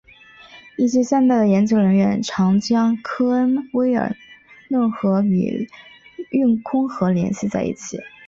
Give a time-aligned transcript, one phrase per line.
[0.77, 4.17] 一些现代的研究人员常将科恩威尔
[4.67, 5.69] 嫩河与
[6.31, 7.99] 育空河联系在一起。